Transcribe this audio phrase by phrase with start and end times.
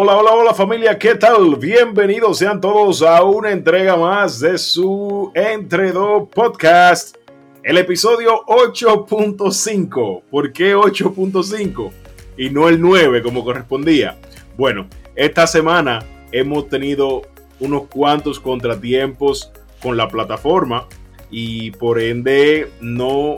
[0.00, 1.56] Hola, hola, hola familia, ¿qué tal?
[1.56, 7.16] Bienvenidos sean todos a una entrega más de su Entre Dos Podcast,
[7.64, 10.22] el episodio 8.5.
[10.30, 11.90] ¿Por qué 8.5
[12.36, 14.16] y no el 9 como correspondía?
[14.56, 15.98] Bueno, esta semana
[16.30, 17.22] hemos tenido
[17.58, 19.50] unos cuantos contratiempos
[19.82, 20.86] con la plataforma
[21.28, 23.34] y por ende no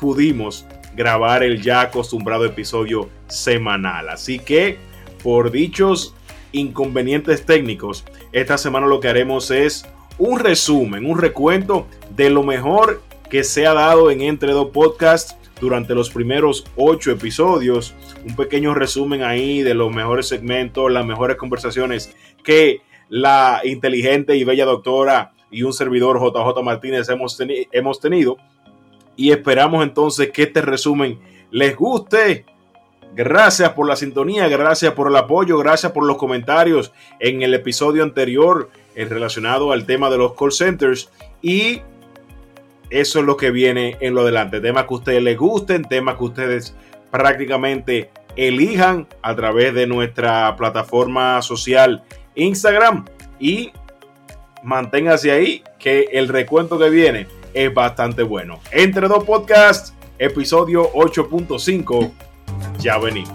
[0.00, 0.66] pudimos
[0.96, 4.08] grabar el ya acostumbrado episodio semanal.
[4.08, 4.92] Así que
[5.24, 6.14] por dichos
[6.52, 9.86] inconvenientes técnicos, esta semana lo que haremos es
[10.18, 15.34] un resumen, un recuento de lo mejor que se ha dado en Entre Dos Podcasts
[15.60, 17.94] durante los primeros ocho episodios.
[18.28, 22.14] Un pequeño resumen ahí de los mejores segmentos, las mejores conversaciones
[22.44, 27.40] que la inteligente y bella doctora y un servidor JJ Martínez hemos,
[27.72, 28.36] hemos tenido.
[29.16, 31.18] Y esperamos entonces que este resumen
[31.50, 32.44] les guste
[33.14, 38.02] Gracias por la sintonía, gracias por el apoyo, gracias por los comentarios en el episodio
[38.02, 41.82] anterior relacionado al tema de los call centers y
[42.90, 44.60] eso es lo que viene en lo adelante.
[44.60, 46.74] Temas que a ustedes les gusten, temas que ustedes
[47.12, 52.02] prácticamente elijan a través de nuestra plataforma social
[52.34, 53.04] Instagram
[53.38, 53.70] y
[54.64, 58.58] manténgase ahí que el recuento que viene es bastante bueno.
[58.72, 62.10] Entre dos podcasts, episodio 8.5
[62.80, 63.32] ya venimos.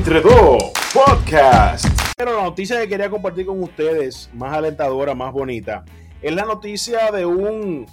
[0.00, 1.84] Entre dos podcast.
[2.16, 5.84] Pero la noticia que quería compartir con ustedes, más alentadora, más bonita,
[6.22, 7.84] es la noticia de un,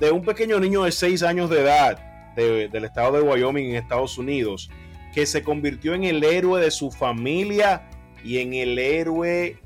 [0.00, 1.98] de un pequeño niño de 6 años de edad
[2.34, 4.70] de- del estado de Wyoming en Estados Unidos,
[5.14, 7.88] que se convirtió en el héroe de su familia
[8.24, 9.56] y en el héroe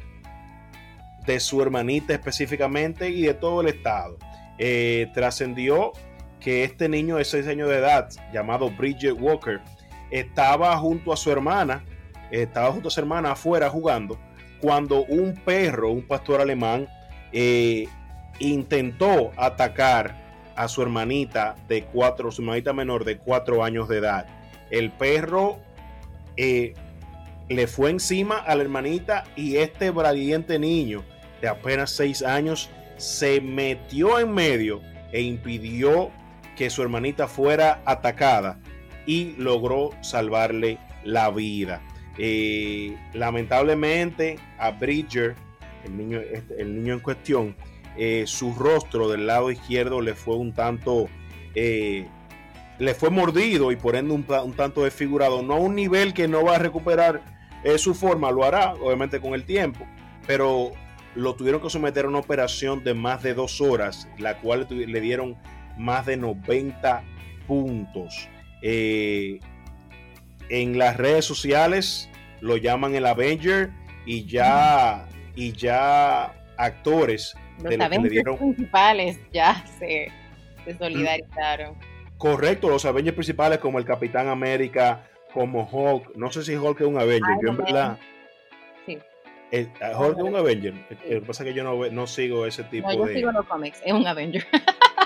[1.27, 4.19] de su hermanita específicamente y de todo el estado.
[4.59, 5.93] Eh, trascendió
[6.41, 9.61] que este niño de 6 años de edad, llamado Bridget Walker,
[10.11, 11.85] estaba junto a su hermana,
[12.31, 14.19] estaba junto a su hermana afuera jugando,
[14.61, 16.89] cuando un perro, un pastor alemán,
[17.33, 17.89] eh,
[18.39, 24.27] intentó atacar a su hermanita de cuatro, su hermanita menor de cuatro años de edad.
[24.71, 25.59] El perro
[26.37, 26.75] eh,
[27.49, 31.05] le fue encima a la hermanita y este valiente niño
[31.41, 34.81] de apenas seis años se metió en medio
[35.13, 36.11] e impidió
[36.57, 38.59] que su hermanita fuera atacada
[39.07, 41.81] y logró salvarle la vida.
[42.19, 45.35] Eh, lamentablemente a Bridger,
[45.85, 47.57] el niño, este, el niño en cuestión,
[47.97, 51.09] eh, su rostro del lado izquierdo le fue un tanto,
[51.55, 52.07] eh,
[52.79, 56.29] le fue mordido y por ende un, un tanto desfigurado, no a un nivel que
[56.29, 57.37] no va a recuperar
[57.79, 59.85] su forma, lo hará obviamente con el tiempo,
[60.25, 60.71] pero
[61.17, 65.01] lo tuvieron que someter a una operación de más de dos horas, la cual le
[65.01, 65.37] dieron
[65.77, 67.03] más de 90
[67.49, 68.29] puntos.
[68.69, 69.39] Eh,
[70.49, 72.09] en las redes sociales
[72.41, 73.71] lo llaman el Avenger
[74.07, 75.07] y ya,
[75.37, 80.11] y ya actores Los de lo que le Avengers dieron principales ya se,
[80.65, 81.77] se solidarizaron.
[82.19, 86.17] correcto los Avengers principales como el Capitán América, como Hulk.
[86.17, 87.99] No sé si Hulk es un Avenger, yo en verdad.
[88.85, 88.99] Sí.
[89.53, 90.75] Eh, Hulk es un Avenger.
[91.05, 93.15] Eh, Lo que pasa es que yo no, no sigo ese tipo No, yo de.
[93.15, 94.45] sigo los cómics, es un Avenger.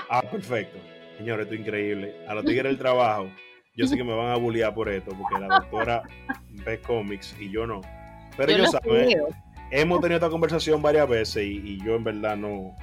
[0.09, 0.77] Ah, perfecto.
[1.17, 2.15] Señores, esto es increíble.
[2.27, 3.29] A los tigres del trabajo,
[3.75, 6.03] yo sé que me van a bullear por esto, porque la doctora
[6.65, 7.81] ve cómics y yo no.
[8.37, 9.09] Pero yo ellos los saben,
[9.71, 12.75] hemos tenido esta conversación varias veces y, y yo en verdad no,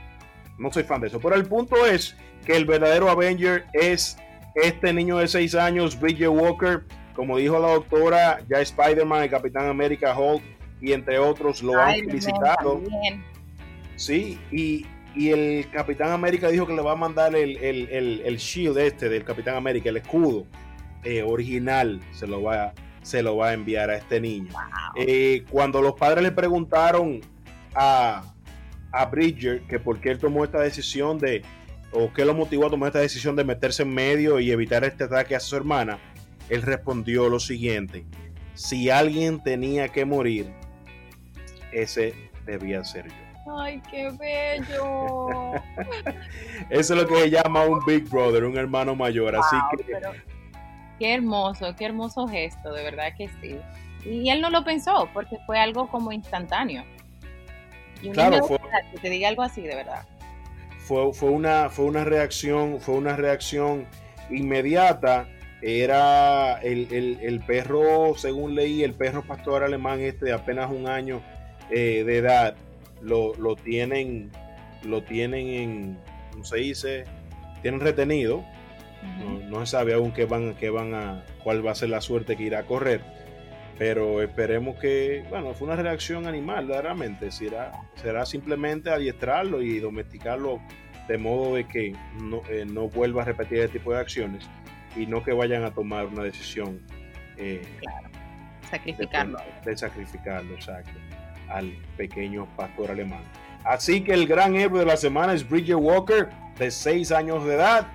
[0.58, 1.20] no soy fan de eso.
[1.20, 2.16] Pero el punto es
[2.46, 4.16] que el verdadero Avenger es
[4.54, 6.84] este niño de 6 años, Bridget Walker.
[7.14, 10.42] Como dijo la doctora, ya Spider-Man, el Capitán América, Hulk
[10.80, 12.80] y entre otros lo han felicitado.
[13.96, 14.86] Sí, y,
[15.16, 18.78] y el Capitán América dijo que le va a mandar el, el- el- el shield
[18.78, 20.46] este del Capitán América, el escudo
[21.04, 22.72] eh, original, se lo, va,
[23.02, 24.52] se lo va a enviar a este niño.
[24.96, 27.20] Eh, cuando los padres le preguntaron
[27.74, 28.22] a,
[28.92, 31.42] a Bridger que por qué él tomó esta decisión de,
[31.92, 35.04] o qué lo motivó a tomar esta decisión de meterse en medio y evitar este
[35.04, 35.98] ataque a su hermana,
[36.48, 38.06] él respondió lo siguiente,
[38.54, 40.52] si alguien tenía que morir,
[41.72, 42.14] ese
[42.44, 43.58] debía ser yo.
[43.58, 45.52] Ay, qué bello.
[46.70, 49.36] Eso es lo que se llama un Big Brother, un hermano mayor.
[49.36, 50.10] Así que pero
[50.98, 53.56] qué hermoso, qué hermoso gesto, de verdad que sí.
[54.04, 56.84] Y él no lo pensó, porque fue algo como instantáneo.
[58.02, 58.58] Y Claro, fue-
[58.92, 60.04] que te diga algo así, de verdad.
[60.78, 63.86] fue, fue una, fue una reacción, fue una reacción
[64.30, 65.28] inmediata.
[65.60, 70.86] Era el, el- el perro, según leí, el perro pastor alemán este de apenas un
[70.88, 71.20] año
[71.70, 72.54] eh, de edad,
[73.02, 74.30] lo, lo tienen,
[74.84, 75.98] lo tienen en,
[76.30, 77.04] ¿cómo se dice?
[77.60, 78.44] Tienen retenido.
[79.02, 82.00] No, no se sabe aún qué van, qué van a, cuál va a ser la
[82.00, 83.02] suerte que irá a correr.
[83.78, 87.30] Pero esperemos que, bueno, fue una reacción animal, realmente.
[87.30, 90.60] Será, será simplemente adiestrarlo y domesticarlo
[91.06, 94.44] de modo de que no, eh, no vuelva a repetir ese tipo de acciones
[94.94, 96.80] y no que vayan a tomar una decisión
[97.36, 99.38] eh, de, Sacrificarlo.
[99.64, 100.92] de sacrificarlo, exacto,
[101.48, 103.22] al pequeño pastor alemán.
[103.64, 106.28] Así que el gran héroe de la semana es Bridget Walker,
[106.58, 107.86] de 6 años de edad,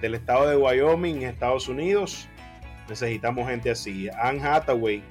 [0.00, 2.28] del estado de Wyoming, Estados Unidos.
[2.88, 4.08] Necesitamos gente así.
[4.20, 5.02] Anne Hathaway,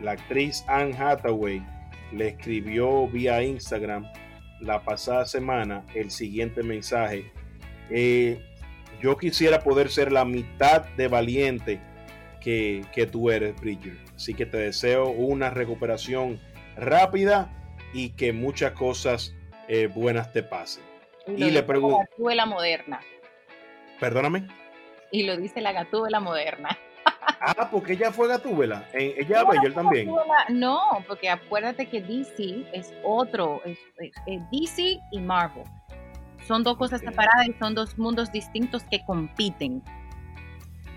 [0.00, 1.62] la actriz Anne Hathaway,
[2.12, 4.06] le escribió vía Instagram
[4.60, 7.30] la pasada semana el siguiente mensaje.
[7.90, 8.40] Eh,
[9.00, 11.80] yo quisiera poder ser la mitad de valiente
[12.40, 13.96] que, que tú eres, Bridger.
[14.14, 16.40] Así que te deseo una recuperación
[16.76, 17.50] rápida
[17.92, 19.34] y que muchas cosas
[19.68, 20.82] eh, buenas te pasen.
[21.26, 21.98] lo y le pregunto-
[22.34, 23.00] La moderna.
[24.00, 24.46] Perdóname.
[25.12, 26.76] Y lo dice la gatúbela moderna.
[27.40, 28.88] Ah, porque ella fue Gatúbela.
[28.92, 30.08] Eh, ella Avenger también.
[30.08, 33.62] Gatúbela- No, porque acuérdate que DC es otro.
[33.64, 35.64] Es, es- es DC y Marvel.
[36.46, 39.82] Son dos cosas separadas y son dos mundos distintos que compiten.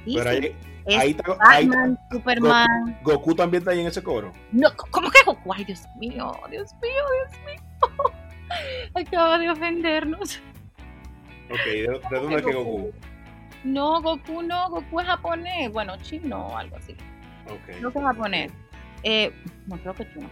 [0.05, 0.55] DC Pero ahí,
[0.85, 2.99] es ahí está- ahí está- Batman, Superman.
[3.03, 4.31] Goku también está ahí en ese coro.
[4.51, 5.53] No, ¿Cómo que Goku?
[5.53, 7.59] Ay, Dios mío, Dios mío, Dios mío.
[8.95, 10.41] Acaba de ofendernos.
[11.49, 11.81] Ok, ¿de,
[12.11, 12.91] de dónde es que Goku?
[13.63, 15.71] No, Goku no, Goku es japonés.
[15.71, 16.93] Bueno, chino o algo así.
[17.47, 17.77] Ok.
[17.77, 18.51] Creo que es japonés.
[19.03, 19.33] Eh,
[19.67, 20.29] no creo que chino.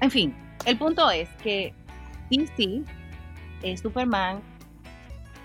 [0.00, 0.34] En fin,
[0.64, 1.74] el punto es que
[2.30, 2.82] DC
[3.62, 4.40] es Superman,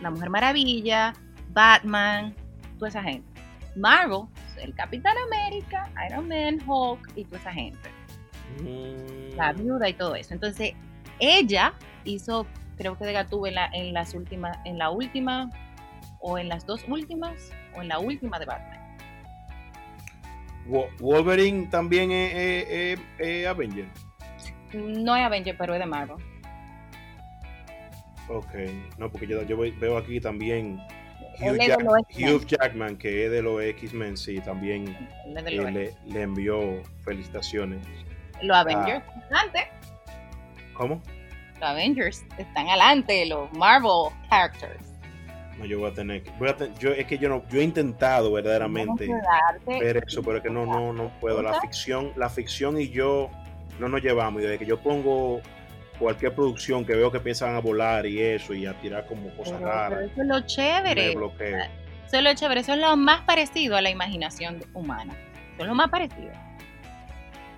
[0.01, 1.13] la Mujer Maravilla,
[1.49, 2.35] Batman,
[2.77, 3.27] toda esa gente.
[3.75, 4.25] Marvel,
[4.61, 7.89] el Capitán América, Iron Man, Hulk y toda esa gente.
[8.61, 10.33] Mm, La viuda y todo eso.
[10.33, 10.73] Entonces,
[11.19, 11.73] ella
[12.03, 12.45] hizo,
[12.77, 15.49] creo que de Gatúbela en las últimas, en la última,
[16.19, 18.79] o en las dos últimas, o en la última de Batman.
[20.67, 23.85] Wo- Wolverine también es, es- es- es Avenger.
[24.73, 26.17] No es Avenger, pero es de Marvel.
[28.29, 28.53] Ok,
[28.97, 30.79] no, porque yo, yo veo aquí también
[31.39, 34.87] Hugh, Jack- Jackman, que es de los X-Men, sí, también
[35.35, 35.41] eh,
[35.71, 37.85] le, le envió felicitaciones.
[38.41, 39.67] los Avengers adelante.
[40.73, 41.01] ¿Cómo?
[41.63, 44.83] Los Avengers están adelante, los Marvel characters.
[45.57, 46.29] No, yo voy a tener que.
[46.31, 47.41] Voy a ten- yo, es que yo no.
[47.49, 49.07] Yo he intentado verdaderamente
[49.65, 51.41] ver eso, pero es que no, no, no puedo.
[51.41, 53.29] La ficción, la ficción y yo
[53.79, 54.41] no nos llevamos.
[54.41, 55.39] Y desde que yo pongo
[55.99, 59.53] cualquier producción que veo que empiezan a volar y eso, y a tirar como cosas
[59.53, 61.11] pero- pero raras, eso es lo chévere.
[61.11, 62.59] Eso es lo chévere.
[62.59, 65.13] Eso es lo más parecido a la imaginación humana.
[65.53, 66.31] Eso es lo más parecido.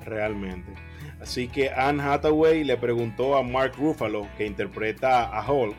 [0.05, 0.71] Realmente.
[1.25, 5.75] Así que Anne Hathaway le preguntó a Mark Ruffalo, que interpreta a Hulk,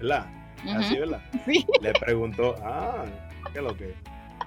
[0.00, 0.26] ¿verdad?
[0.74, 1.00] Así, Ujú.
[1.00, 1.22] ¿verdad?
[1.44, 1.66] Sí.
[1.82, 3.04] Le preguntó, ah,
[3.52, 3.92] ¿qué es lo que?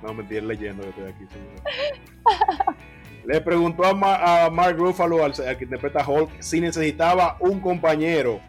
[0.01, 1.25] No, me estoy leyendo que estoy aquí.
[3.23, 8.39] Le preguntó a Mark Ruffalo, al, al que interpreta a Hulk, si necesitaba un compañero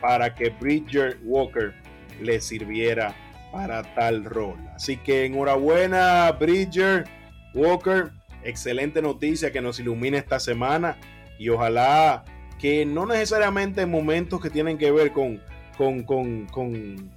[0.00, 1.74] para que Bridger Walker
[2.18, 3.14] le sirviera
[3.52, 4.56] para tal rol.
[4.74, 7.04] Así que enhorabuena, Bridger
[7.52, 8.10] Walker.
[8.42, 10.96] Excelente noticia que nos ilumina esta semana
[11.38, 12.24] y ojalá
[12.60, 15.42] que no necesariamente en momentos que tienen que ver con,
[15.76, 17.10] con, con, con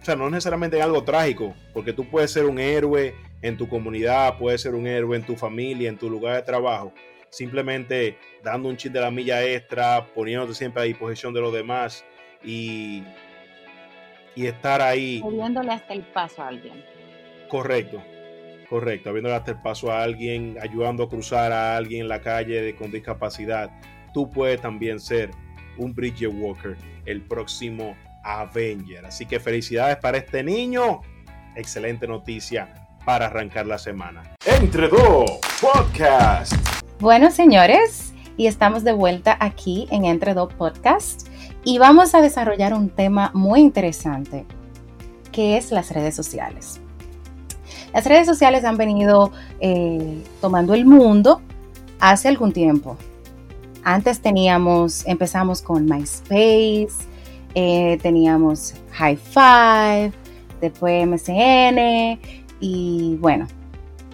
[0.00, 3.68] o sea, no necesariamente en algo trágico, porque tú puedes ser un héroe en tu
[3.68, 6.92] comunidad, puedes ser un héroe en tu familia, en tu lugar de trabajo,
[7.30, 12.04] simplemente dando un chip de la milla extra, poniéndote siempre a disposición de los demás
[12.44, 13.04] y,
[14.34, 16.84] y estar ahí Cediéndole hasta el paso a alguien.
[17.48, 18.02] correcto,
[18.72, 22.74] correcto, habiéndole hasta el paso a alguien, ayudando a cruzar a alguien en la calle
[22.74, 23.70] con discapacidad,
[24.14, 25.30] tú puedes también ser
[25.76, 29.04] un Bridget Walker, el próximo Avenger.
[29.04, 31.02] Así que felicidades para este niño.
[31.54, 32.72] Excelente noticia
[33.04, 34.22] para arrancar la semana.
[34.46, 36.54] Entre dos podcast.
[36.98, 41.28] Bueno, señores, y estamos de vuelta aquí en Entre Dos Podcast
[41.62, 44.46] y vamos a desarrollar un tema muy interesante,
[45.30, 46.80] que es las redes sociales.
[47.92, 51.40] Las redes sociales han venido eh, tomando el mundo
[52.00, 52.96] hace algún tiempo.
[53.84, 56.88] Antes teníamos, empezamos con MySpace,
[57.54, 60.12] eh, teníamos High Five,
[60.60, 62.18] después MSN
[62.60, 63.46] y bueno,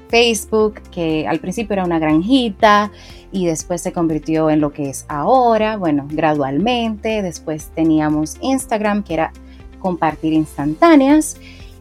[0.09, 2.91] Facebook, que al principio era una granjita
[3.31, 7.23] y después se convirtió en lo que es ahora, bueno, gradualmente.
[7.23, 9.33] Después teníamos Instagram, que era
[9.79, 11.37] compartir instantáneas,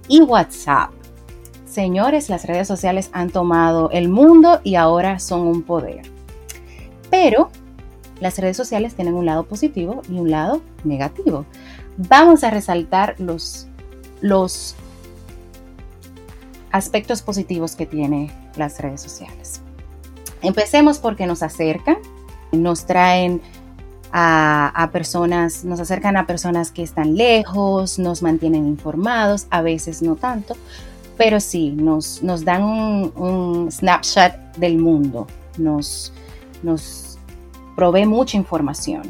[0.07, 0.96] y WhatsApp.
[1.67, 6.03] Señores, las redes sociales han tomado el mundo y ahora son un poder.
[7.11, 7.49] Pero
[8.21, 11.45] las redes sociales tienen un lado positivo y un lado negativo.
[11.97, 13.67] Vamos a resaltar los,
[14.21, 14.75] los
[16.71, 19.61] aspectos positivos que tiene las redes sociales.
[20.41, 21.97] Empecemos porque nos acercan,
[22.51, 23.41] nos traen
[24.11, 30.15] a, personas, nos acercan a personas que están lejos, nos mantienen informados, a veces no
[30.15, 30.55] tanto,
[31.17, 36.13] pero sí, nos, nos dan un, snapshot del mundo, nos,
[36.63, 37.17] nos
[37.75, 39.09] provee mucha información.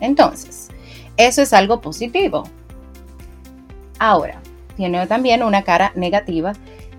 [0.00, 0.68] Entonces,
[1.16, 2.44] eso es algo positivo.
[3.98, 4.40] Ahora,
[4.76, 6.52] tiene también una cara negativa,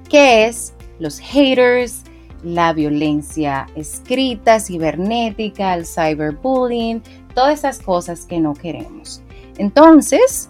[0.10, 2.04] que es los haters,
[2.44, 7.02] la violencia escrita, cibernética, el cyberbullying,
[7.34, 9.22] todas esas cosas que no queremos.
[9.58, 10.50] Entonces,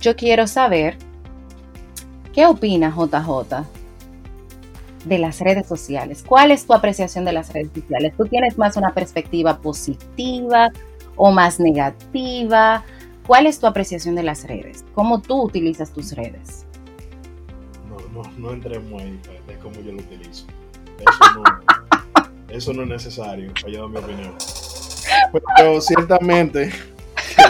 [0.00, 0.96] yo quiero saber,
[2.34, 3.64] ¿qué opina JJ
[5.04, 6.24] de las redes sociales?
[6.26, 8.12] ¿Cuál es tu apreciación de las redes sociales?
[8.16, 10.70] ¿Tú tienes más una perspectiva positiva
[11.16, 12.84] o más negativa?
[13.26, 14.84] ¿Cuál es tu apreciación de las redes?
[14.94, 16.66] ¿Cómo tú utilizas tus redes?
[17.88, 20.46] No, no, no entremos ahí de cómo yo lo utilizo.
[22.48, 24.34] Eso no, es necesario para yo mi opinión.
[25.56, 26.72] Pero ciertamente,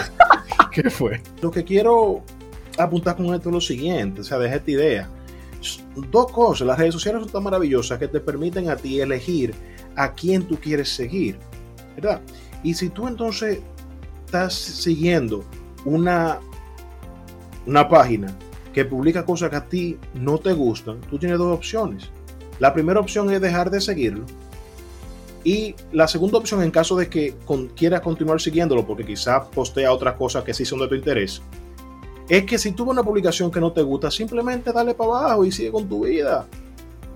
[0.71, 1.21] ¿qué fue?
[1.41, 2.23] Lo que quiero
[2.77, 5.09] apuntar con esto es lo siguiente, o sea, deja esta idea.
[6.11, 9.53] Dos cosas, las redes sociales son tan maravillosas que te permiten a ti elegir
[9.95, 11.37] a quién tú quieres seguir,
[11.95, 12.21] ¿verdad?
[12.63, 13.59] Y si tú entonces
[14.25, 15.43] estás siguiendo
[15.85, 16.39] una,
[17.65, 18.35] una página
[18.73, 22.09] que publica cosas que a ti no te gustan, tú tienes dos opciones.
[22.59, 24.25] La primera opción es dejar de seguirlo.
[25.43, 27.35] Y la segunda opción, en caso de que
[27.75, 31.41] quieras continuar siguiéndolo, porque quizás postea otras cosas que sí son de tu interés,
[32.27, 35.51] es que si tuvo una publicación que no te gusta, simplemente dale para abajo y
[35.51, 36.45] sigue con tu vida.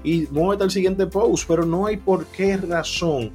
[0.04, 3.32] Y muévete al siguiente post, pero no hay por qué razón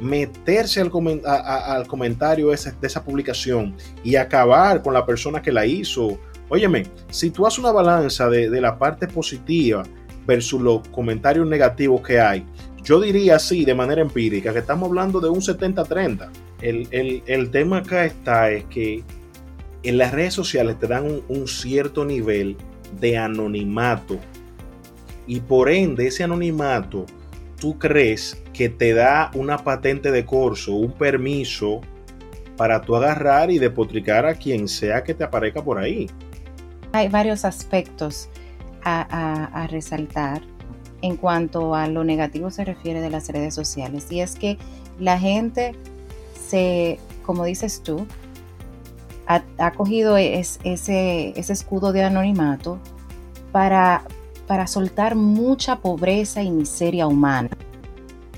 [0.00, 0.90] meterse al,
[1.24, 6.18] al comentario de esa publicación y acabar con la persona que la hizo.
[6.48, 9.84] Óyeme, si tú haces una balanza de, de la parte positiva,
[10.26, 12.44] versus los comentarios negativos que hay,
[12.82, 16.28] yo diría así, de manera empírica, que estamos hablando de un 70-30.
[16.60, 19.02] El, tema acá está es que
[19.82, 22.56] en las redes sociales te dan un, cierto nivel
[23.00, 24.18] de anonimato
[25.26, 27.06] y por ende ese anonimato
[27.58, 31.80] tú crees que te da una patente de corso, un permiso
[32.56, 36.08] para tú agarrar y depotricar a quien sea que te aparezca por ahí.
[36.92, 38.28] Hay varios aspectos
[38.84, 40.42] a, resaltar
[41.02, 44.06] en cuanto a lo negativo se refiere de las redes sociales.
[44.10, 44.58] Y es que
[44.98, 45.72] la gente
[46.48, 48.06] se, como dices tú,
[49.58, 52.78] ha, cogido ese, ese, escudo de anonimato
[53.52, 54.02] para,
[54.46, 57.50] para soltar mucha pobreza y miseria humana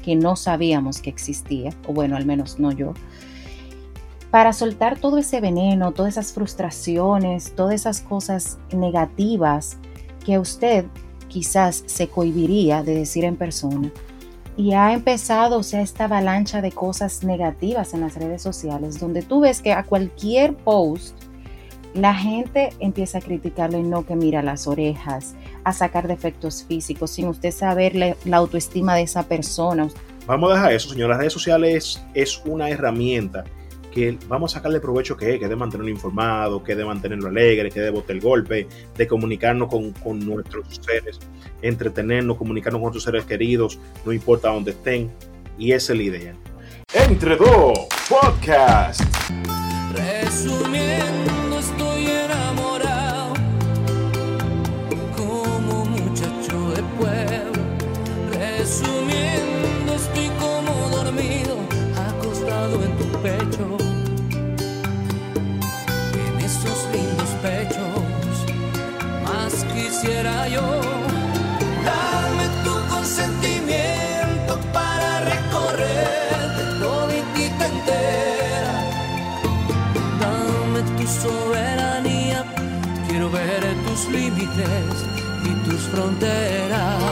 [0.02, 2.92] que no sabíamos que existía, o bueno, al menos no yo,
[4.30, 9.78] para soltar todo ese veneno, todas esas frustraciones, todas esas cosas negativas
[10.24, 10.86] que usted
[11.28, 13.92] quizás se cohibiría de decir en persona.
[14.56, 19.22] Y ha empezado, o sea, esta avalancha de cosas negativas en las redes sociales, donde
[19.22, 21.16] tú ves que a cualquier post
[21.94, 27.28] la gente empieza a criticarle, no que mira las orejas, a sacar defectos físicos, sin
[27.28, 29.88] usted saber la, autoestima de esa persona.
[30.26, 31.10] Vamos a dejar eso, señor.
[31.10, 33.44] Las redes sociales es una herramienta
[33.94, 37.70] que vamos a sacarle provecho que es, que de mantenerlo informado, que de mantenerlo alegre,
[37.70, 41.20] que de botar el golpe, de comunicarnos con, con, nuestros seres,
[41.62, 45.12] entretenernos, comunicarnos con nuestros seres queridos, no importa dónde estén.
[45.56, 46.34] Y esa es la idea.
[46.92, 49.00] Entre dos, podcast.
[84.56, 87.02] Y tus fronteras.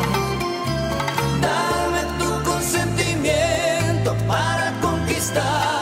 [1.40, 5.72] Dame tu consentimiento para conquistar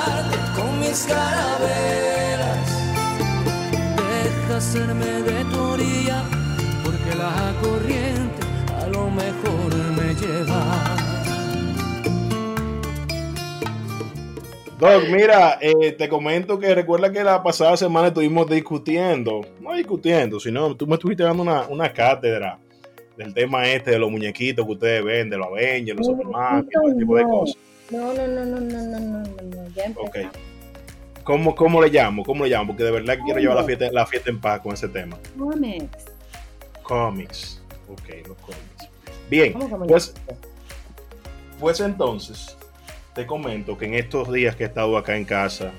[1.07, 2.69] carabelas.
[3.97, 6.23] Deja hacerme de tu orilla,
[6.85, 8.43] porque la corriente
[8.83, 11.00] a lo mejor me lleva.
[14.81, 20.41] Doc, mira, eh, te comento que recuerda que la pasada semana estuvimos discutiendo, no discutiendo,
[20.41, 22.59] sino tú me estuviste dando una, una cátedra
[23.15, 27.15] del tema este de los muñequitos que ustedes venden, los Avengers, los Superman, todo tipo
[27.15, 27.57] de cosas.
[27.91, 30.09] No, no, no, no, no, no, no, no, ya empezamos.
[30.09, 30.29] Okay.
[31.25, 32.25] ¿Cómo, ¿Cómo, le llamo?
[32.25, 32.69] ¿Cómo le llamo?
[32.69, 35.19] Porque de verdad que quiero llevar la fiesta, la fiesta en paz con ese tema.
[35.37, 36.07] Comics.
[36.83, 37.63] Comics.
[37.87, 38.89] Ok, los cómics.
[39.29, 39.53] Bien,
[39.87, 40.15] pues,
[41.61, 42.57] pues entonces,
[43.15, 45.73] te comento que en estos días que he estado acá en casa,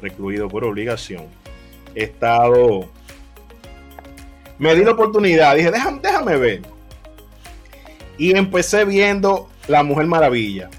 [0.00, 1.26] recluido por obligación,
[1.94, 2.88] he estado...
[4.58, 6.62] Me di la oportunidad, dije, déjame, déjame ver.
[8.16, 10.70] Y empecé viendo La Mujer Maravilla,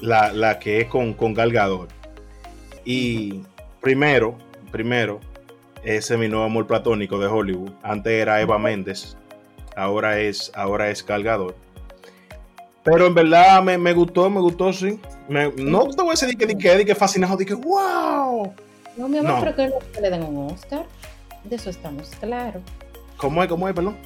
[0.00, 1.36] la, la que es con, con.
[2.84, 3.42] Y
[3.80, 4.36] primero,
[4.72, 5.20] primero,
[5.84, 7.70] ese es mi nuevo amor platónico de Hollywood.
[7.84, 9.16] Antes era Eva Méndez,
[9.76, 11.61] ahora es, ahora es Gal Gadot.
[12.84, 14.98] Pero en verdad me, me gustó, me gustó, sí.
[15.28, 18.52] Me- no te voy a decir que, que, que, que fascinado, dije, wow.
[18.96, 19.40] No, mi amor, No.
[19.40, 20.84] pero que no le den un Oscar.
[21.44, 22.62] De eso estamos claros.
[23.16, 23.48] ¿Cómo es?
[23.48, 23.74] ¿Cómo es?
[23.74, 23.96] Perdón.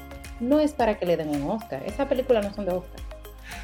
[0.41, 1.83] No es para que le den un Oscar.
[1.87, 3.01] Esas películas no son de Oscar.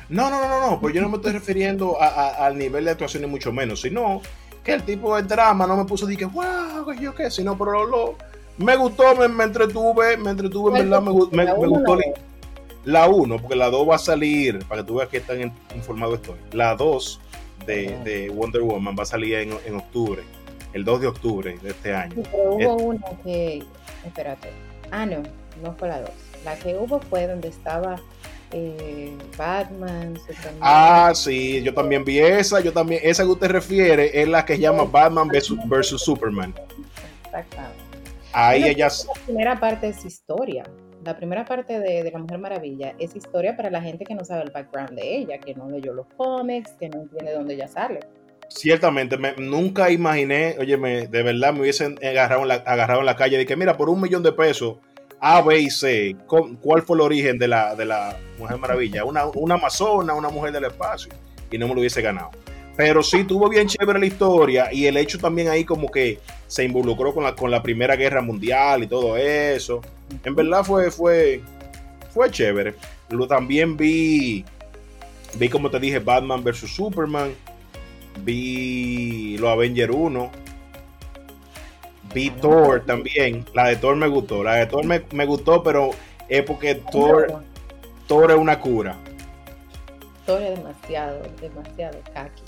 [0.09, 2.85] No, no, no, no, no, pues yo no me estoy refiriendo a- a- al nivel
[2.85, 4.21] de actuación ni mucho menos, sino
[4.65, 7.57] que el tipo de drama no me puso de que, wow, que yo qué, sino,
[7.59, 8.15] pero lo, lo-
[8.59, 11.97] me gustó, me, me entretuve, me entretuve, en ¿Cuál verdad, me, me- me gustó
[12.85, 15.53] la 1, porque la 2 va a salir, para que tú veas que tan in-
[15.75, 16.37] informado estoy.
[16.53, 17.21] La 2
[17.67, 20.23] de, Wonder Woman va a salir en, en octubre,
[20.73, 22.15] el 2 de octubre de este año.
[22.17, 23.63] Sí, pero hubo una que.
[24.05, 24.51] Espérate.
[24.91, 25.23] Ah, no,
[25.63, 26.11] no fue la dos.
[26.45, 27.97] La que hubo fue donde estaba
[28.51, 30.59] eh, Batman, Superman.
[30.61, 34.57] Ah, sí, yo también vi esa, yo también, esa que usted refiere es la que
[34.57, 36.53] se llama Batman versus Superman.
[37.25, 37.81] Exactamente.
[38.33, 40.65] Ahí ella, La primera parte es historia.
[41.05, 44.43] La primera parte de, La Mujer Maravilla es historia para la gente que no sabe
[44.45, 48.01] el background de ella, que no leyó los cómics, que no entiende dónde ella sale.
[48.49, 53.07] ciertamente, me- nunca imaginé, oye, me- de verdad me hubiesen agarrado en, la, agarrado en
[53.07, 54.77] la calle de que, mira, por un millón de pesos,
[55.21, 59.05] A, B y C, ¿cu- ¿cuál fue el origen de la, de la Mujer Maravilla?
[59.07, 61.11] Una, una amazona, una mujer del espacio,
[61.51, 62.31] y no me lo hubiese ganado.
[62.77, 66.19] Pero sí, tuvo bien chévere la historia y el hecho también ahí como que
[66.53, 69.81] se involucró con la, con la Primera Guerra Mundial y todo eso.
[70.23, 71.41] En verdad fue, fue,
[72.13, 72.75] fue chévere.
[73.09, 74.45] Lo, también vi,
[75.39, 76.59] vi como te dije, Batman vs.
[76.77, 77.35] Superman.
[78.23, 80.31] Vi los Avenger 1.
[82.13, 82.41] Vi Ah.
[82.43, 83.47] Thor también.
[83.55, 84.43] La de Thor me gustó.
[84.45, 85.93] La de Thor me, me gustó, pero
[86.29, 87.43] es porque Thor,
[88.07, 88.99] Thor es una cura.
[90.19, 92.43] Historia demasiado, demasiado kaki.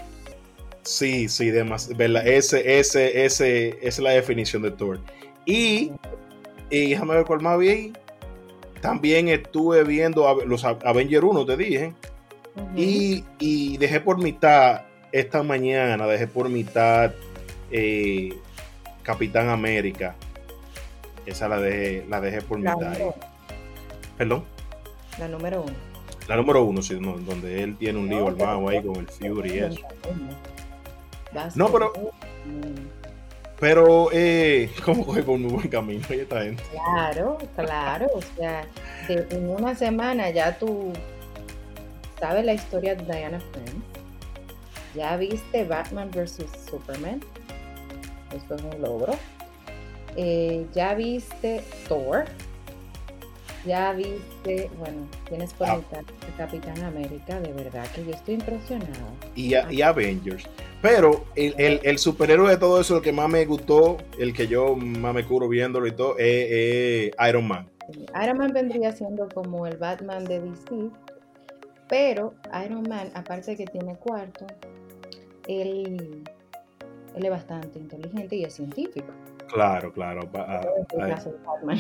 [0.85, 2.27] Sí, sí, demas- verdad.
[2.27, 5.01] Ese, ese, ese, esa es la definición de Thor.
[5.47, 5.93] Y,
[6.71, 7.93] y déjame ver cuál más vi.
[8.81, 11.93] También estuve viendo los Avenger 1, te dije.
[12.77, 17.13] Y, y dejé por mitad, esta mañana, dejé por mitad
[17.71, 18.35] eh,
[19.03, 20.15] Capitán América.
[21.27, 22.91] Esa la dejé, la dejé por la, mitad.
[22.93, 23.15] número,
[24.19, 24.45] Perdón.
[25.19, 25.73] la número uno.
[26.29, 29.07] La número uno, sí, no, donde él tiene un lío No, armado ahí con el
[29.09, 29.81] Fury y eso.
[31.55, 31.93] No, pero-
[33.61, 36.63] Pero, eh, ¿cómo coge por un buen camino esta gente?
[36.73, 38.07] Claro, claro.
[38.15, 38.67] O sea,
[39.09, 40.93] en una semana ya tú
[42.19, 43.73] sabes la historia de Diana Prince.
[44.95, 46.45] Ya viste Batman vs.
[46.69, 47.21] Superman.
[48.35, 49.15] Eso es un logro.
[50.17, 52.25] Eh, ya viste Thor.
[53.65, 55.81] Ya viste, bueno, tienes por Ah.
[56.37, 57.41] Capitán América.
[57.41, 58.93] De verdad que yo estoy impresionada.
[59.35, 60.45] y, a- y Avengers.
[60.85, 64.47] Pero el, el- el superhéroe de todo eso, el que más me gustó, el que
[64.47, 66.27] yo más me curo viéndolo y todo, es,
[67.09, 67.67] es Iron Man.
[68.23, 70.91] Iron Man vendría siendo como el Batman de DC,
[71.89, 72.35] pero
[72.67, 74.47] Iron Man, aparte de que tiene cuarto,
[75.49, 76.23] él,
[77.17, 79.07] él es bastante inteligente y es científico.
[79.51, 80.29] Claro, claro.
[80.35, 81.79] a- En el a- caso de Batman.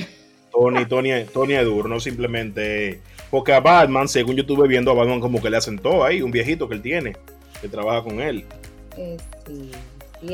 [0.50, 3.00] Tony, Tony, Tony es duro, no simplemente.
[3.30, 6.22] Porque a Batman, según yo estuve viendo, a Batman como que le hacen todo ahí,
[6.22, 7.16] un viejito que él tiene,
[7.60, 8.46] que trabaja con él.
[8.96, 9.70] Sí, sí,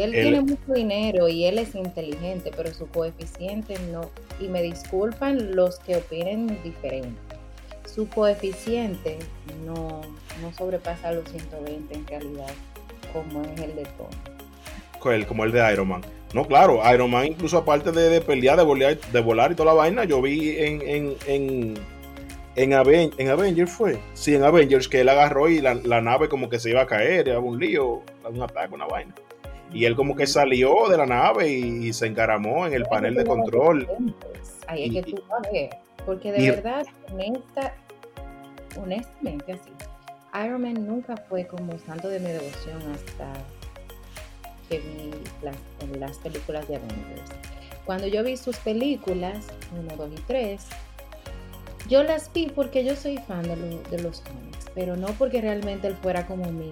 [0.01, 4.03] él, Él- tiene mucho dinero y él es inteligente, pero su coeficiente no.
[4.41, 7.19] Y me disculpan los que opinen diferente.
[7.93, 9.19] Su coeficiente
[9.67, 10.01] no,
[10.43, 12.47] no sobrepasa los 120 en realidad,
[13.13, 15.25] como es el de Tony.
[15.25, 16.03] como el de Iron Man.
[16.33, 19.73] No, claro, Iron Man, incluso aparte de, de pelear, de volar, de volar y toda
[19.73, 21.75] la vaina, yo vi en, en, en,
[22.57, 23.99] en, Aven en Avengers fue.
[24.15, 26.87] Sí, en Avengers que él agarró y la, la nave como que se iba a
[26.87, 29.15] caer, era un lío, un ataque, una vaina.
[29.73, 33.25] Y él como que salió de la nave y, se encaramó en el panel de
[33.25, 33.89] control.
[34.67, 35.71] Ahí es que tú ver.
[36.05, 37.75] Porque de verdad, honesta,
[38.77, 39.71] honestamente así,
[40.45, 43.33] Iron Man nunca fue como santo de mi devoción hasta
[44.69, 45.11] que vi
[45.43, 45.57] las,
[45.99, 47.31] las películas de Avengers.
[47.85, 49.47] Cuando yo vi sus películas,
[49.79, 50.67] 1, 2 y 3,
[51.91, 53.57] yo las vi porque yo soy fan de,
[53.91, 56.71] de, los cómics, pero no porque realmente él fuera como mi,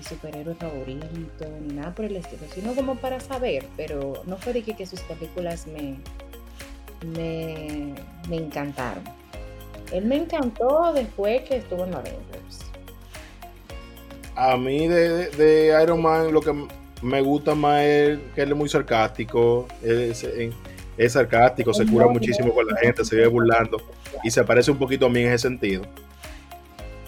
[0.00, 4.62] superhéroe favorito, ni nada por el estilo, sino como para saber, pero no fue de
[4.62, 5.96] que, sus películas me,
[7.04, 7.94] me,
[8.28, 9.02] me encantaron.
[9.92, 12.60] Él me encantó después que estuvo en Avengers.
[14.36, 16.54] A mí de, Iron Man lo que
[17.02, 19.66] me gusta más es que él es muy sarcástico.
[21.08, 23.78] Sarcástico, se cura muchísimo con la gente, se vive burlando
[24.22, 25.82] y se parece un poquito a mí en ese sentido.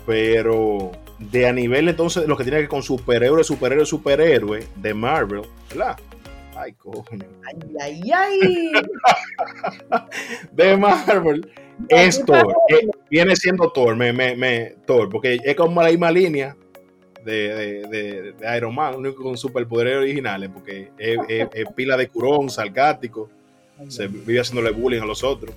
[0.07, 4.94] Pero de a nivel entonces lo que tiene que ver con superhéroe, superhéroe, superhéroe de
[4.94, 5.96] Marvel, ¿verdad?
[6.57, 7.26] Ay, coño.
[7.44, 8.72] Ay, ay, ay.
[10.52, 11.50] de Marvel
[11.88, 12.55] es Thor.
[12.68, 16.57] Eh, viene siendo Thor, me, me, me, Thor, porque es como la misma línea
[17.24, 21.18] de, de, de, Iron Man, único con superpoderes originales, porque es,
[21.74, 23.31] pila de curón, sarcástico,
[23.88, 25.55] se vive haciéndole bullying a los otros.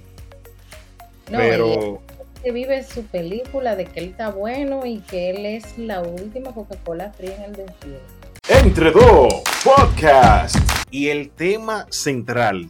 [1.29, 2.01] pero
[2.43, 6.53] que vive su película de que él está bueno y que él es la última
[6.53, 8.05] Coca-Cola fría en el desierto.
[8.47, 10.55] Entre dos podcast
[10.91, 12.69] y el tema central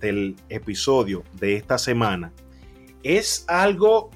[0.00, 2.32] del episodio de esta semana
[3.02, 4.10] es algo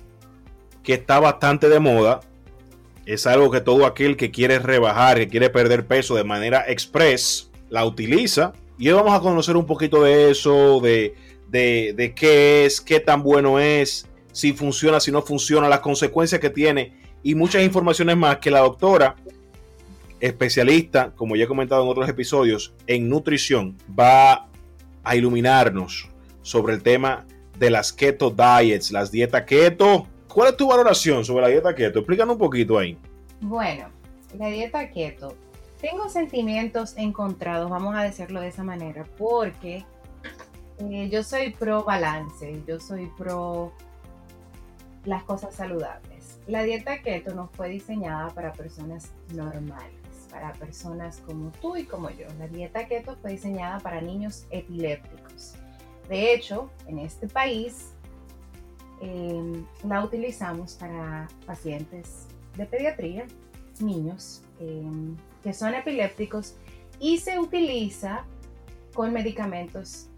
[0.82, 2.20] que está bastante de moda
[3.06, 7.50] es algo que todo aquel que quiere rebajar, que quiere perder peso de manera express,
[7.68, 8.52] la utiliza.
[8.78, 11.14] Y hoy vamos a conocer un poquito de eso, de,
[11.48, 16.50] de, qué es, qué tan bueno es, si funciona, si no funciona, las consecuencias que
[16.50, 19.16] tiene y muchas informaciones más que la doctora,
[20.20, 24.48] especialista, como ya he comentado en otros episodios, en nutrición, va
[25.02, 26.08] a iluminarnos
[26.42, 27.26] sobre el tema
[27.58, 32.00] de las keto diets, las dietas keto ¿Cuál es tu valoración sobre la dieta keto?
[32.00, 32.98] Explícanos un poquito ahí.
[33.40, 33.86] Bueno,
[34.36, 35.36] la dieta keto.
[35.84, 39.84] Tengo sentimientos encontrados, vamos a decirlo de esa manera, porque
[40.78, 43.70] eh, yo soy pro balance, yo soy pro
[45.04, 46.40] las cosas saludables.
[46.46, 52.08] La dieta keto no fue diseñada para personas normales, para personas como tú y como
[52.08, 52.28] yo.
[52.38, 55.54] La dieta keto fue diseñada para niños epilépticos.
[56.08, 57.94] De hecho, en este país
[59.00, 63.26] Em, la utilizamos para pacientes de pediatría,
[63.80, 66.56] niños em, que son epilépticos
[66.98, 68.24] y se utiliza
[68.94, 70.08] con medicamentos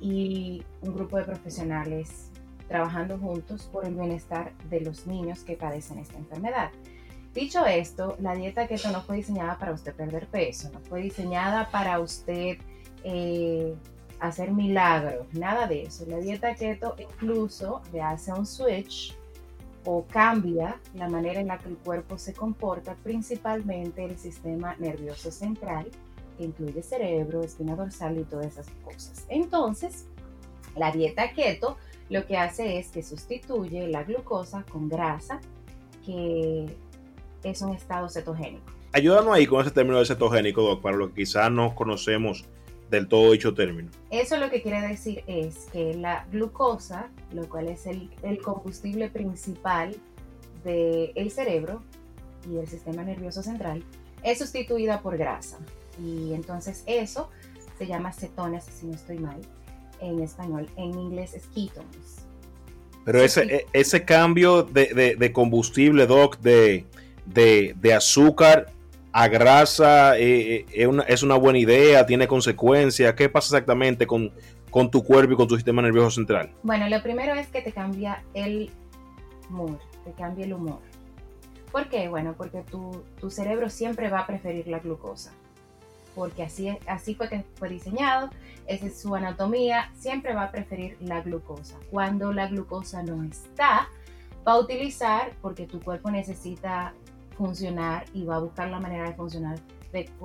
[0.00, 2.30] y un grupo de profesionales
[2.68, 6.70] trabajando juntos por el bienestar de los niños que padecen esta enfermedad.
[7.34, 11.68] Dicho esto, la dieta keto no fue diseñada para usted perder peso, no fue diseñada
[11.70, 12.58] para usted
[13.04, 13.74] eh,
[14.20, 16.06] hacer milagros, nada de eso.
[16.06, 19.16] La dieta keto incluso le hace un switch
[19.86, 25.30] o cambia la manera en la que el cuerpo se comporta, principalmente el sistema nervioso
[25.30, 25.86] central,
[26.36, 29.24] que incluye cerebro, espina dorsal y todas esas cosas.
[29.28, 30.06] Entonces,
[30.74, 31.78] la dieta keto
[32.10, 35.40] lo que hace es que sustituye la glucosa con grasa,
[36.04, 36.66] que
[37.42, 38.72] es un estado cetogénico.
[38.92, 42.44] Ayúdanos ahí con ese término de cetogénico, para lo que quizás no conocemos
[42.90, 43.90] del todo dicho término.
[44.10, 48.10] Eso lo que quiere decir es que la glucosa, lo cual es el,
[48.42, 49.96] combustible principal
[50.64, 51.82] del cerebro
[52.50, 53.82] y el sistema nervioso central,
[54.22, 55.58] es sustituida por grasa.
[56.02, 57.30] Y entonces eso
[57.78, 59.40] se llama cetonas, si no estoy mal,
[60.00, 60.68] en español.
[60.76, 62.26] En inglés es ketones.
[63.04, 66.86] Pero ese, e, ese cambio de, combustible, Doc, de,
[67.26, 68.72] de azúcar
[69.16, 73.14] a grasa eh, eh, es, una, buena idea, tiene consecuencias.
[73.14, 74.30] ¿Qué pasa exactamente con,
[74.70, 76.52] con tu cuerpo y con tu sistema nervioso central?
[76.62, 78.70] Bueno, lo primero es que te cambia el
[79.48, 80.80] humor, te cambia el humor.
[81.72, 82.10] ¿Por qué?
[82.10, 85.32] Bueno, porque tu, tu cerebro siempre va a preferir la glucosa.
[86.14, 88.28] Porque así, así fue que fue diseñado,
[88.66, 91.78] esa es su anatomía, siempre va a preferir la glucosa.
[91.90, 93.88] Cuando la glucosa no está,
[94.46, 96.92] va a utilizar, porque tu cuerpo necesita
[97.36, 99.58] funcionar y va a buscar la manera de funcionar,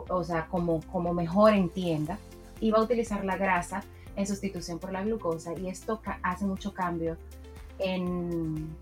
[0.09, 2.17] o sea, como, como mejor entienda,
[2.59, 3.83] y va a utilizar la grasa
[4.15, 7.17] en sustitución por la glucosa y esto hace mucho cambio
[7.79, 8.75] en,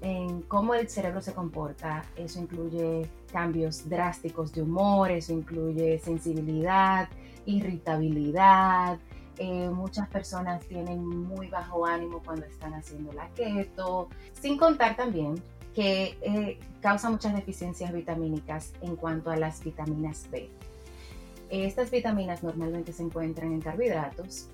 [0.00, 2.04] en cómo el cerebro se comporta.
[2.16, 7.08] Eso incluye cambios drásticos de humor, eso incluye sensibilidad,
[7.46, 8.98] irritabilidad,
[9.38, 15.40] eh, muchas personas tienen muy bajo ánimo cuando están haciendo la keto, sin contar también
[15.74, 20.50] que eh, causa muchas deficiencias vitamínicas en cuanto a las vitaminas B.
[21.50, 24.48] Estas vitaminas normalmente se encuentran en carbohidratos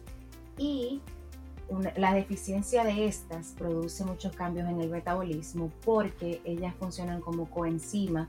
[0.56, 1.00] y
[1.96, 8.28] la deficiencia de estas produce muchos cambios en el metabolismo porque ellas funcionan como coenzima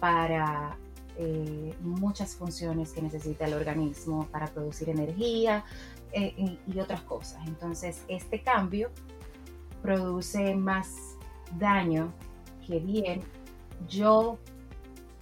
[0.00, 0.78] para
[1.16, 5.64] eh, muchas funciones que necesita el organismo para producir energía
[6.12, 7.44] eh, y, otras cosas.
[7.48, 8.90] Entonces, este cambio
[9.82, 11.17] produce más
[11.58, 12.12] daño
[12.66, 13.22] que bien.
[13.88, 14.38] Yo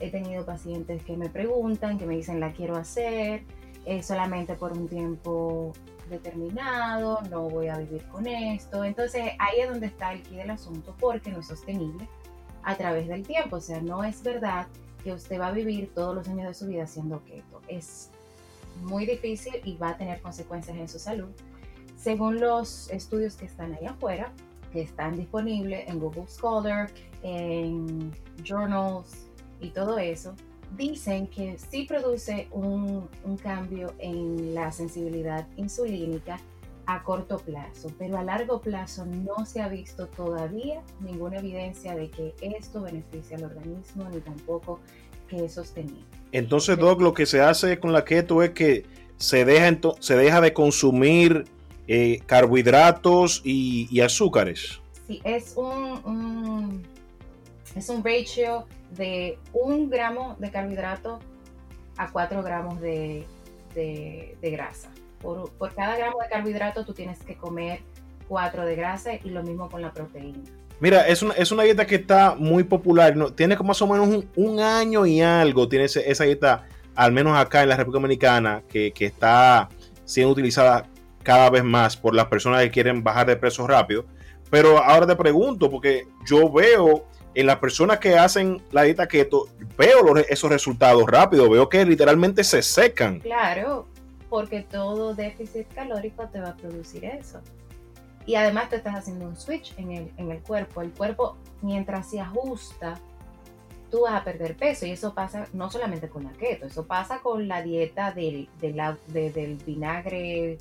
[0.01, 3.45] he tenido pacientes que me preguntan, que me dicen la quiero hacer
[3.85, 5.73] eh, solamente por un tiempo
[6.11, 8.85] determinado, no voy a vivir con esto.
[8.85, 12.09] Entonces ahí es donde está el quid del asunto porque no es sostenible
[12.63, 13.57] a través del tiempo.
[13.57, 14.67] O sea, no es verdad
[15.03, 17.61] que usted va a vivir todos los años de su vida siendo keto.
[17.69, 18.11] Es
[18.83, 21.31] muy difícil y va a tener consecuencias en su salud.
[21.97, 24.33] Según los estudios que están ahí afuera,
[24.75, 26.91] están disponibles en Google Scholar,
[27.23, 28.13] en
[28.45, 29.27] journals
[29.61, 30.35] y todo eso,
[30.77, 36.39] dicen que sí produce un, un cambio en la sensibilidad insulínica
[36.87, 42.11] a corto plazo, pero a largo plazo no se ha visto todavía ninguna evidencia de
[42.11, 44.79] que esto beneficia al organismo ni tampoco
[45.29, 46.05] que es sostenible.
[46.31, 48.85] Entonces, Doc, lo que se hace con la keto es que
[49.17, 51.47] se deja, se deja de consumir
[51.89, 54.81] eh, carbohidratos y, azúcares.
[55.07, 56.83] Sí, es un,
[57.75, 61.21] es un ratio de un gramo de carbohidrato
[61.97, 63.27] a cuatro gramos de,
[63.75, 64.91] de grasa.
[65.21, 67.81] Por, cada gramo de carbohidrato tú tienes que comer
[68.29, 70.39] 4 de grasa y lo mismo con la proteína.
[70.79, 73.33] Mira, es una, es una dieta que está muy popular, ¿no?
[73.33, 77.63] tiene como más o menos un, año y algo, tiene esa dieta, al menos acá
[77.63, 79.71] en la República Dominicana, que, está
[80.05, 80.87] siendo utilizada
[81.27, 84.05] cada vez más por las personas que quieren bajar de peso rápido.
[84.49, 89.49] Pero ahora te pregunto, porque yo veo en las personas que hacen la dieta keto,
[89.77, 93.19] veo esos resultados rápidos, veo que literalmente se secan.
[93.19, 93.89] Claro,
[94.31, 97.41] porque todo déficit calórico te va a producir eso.
[98.25, 100.81] Y además te estás haciendo un switch en el, en el cuerpo.
[100.81, 103.01] El cuerpo, mientras se ajusta,
[103.91, 104.87] tú vas a perder peso.
[104.87, 109.57] Y eso pasa no solamente con la keto, eso pasa con la dieta del, del
[109.67, 110.59] vinagre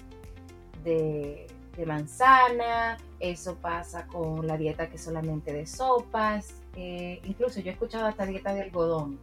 [0.86, 6.56] de, de, manzana, eso pasa con la dieta que solamente de sopas.
[6.78, 9.20] Eh, incluso yo he escuchado hasta dieta de algodón.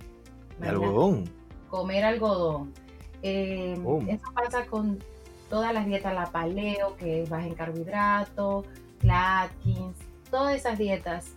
[0.59, 1.25] ¿De algodón?
[1.71, 2.75] Comer algodón
[3.23, 4.99] eh, eso pasa con
[5.49, 8.67] todas las dietas, la paleo, que es baja en carbohidratos,
[9.03, 9.97] la Atkins,
[10.31, 11.35] todas esas dietas,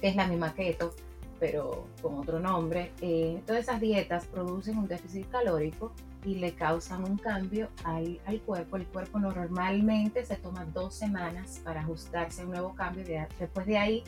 [0.00, 0.94] que es la misma keto,
[1.40, 5.92] pero con otro nombre, eh, todas esas dietas producen un déficit calórico
[6.24, 8.76] y le causan un cambio al, cuerpo.
[8.76, 13.04] El cuerpo normalmente se toma dos semanas para ajustarse a un nuevo cambio.
[13.38, 14.04] después de ahí